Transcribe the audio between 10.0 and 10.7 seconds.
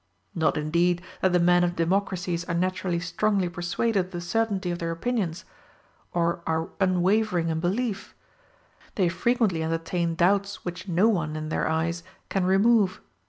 doubts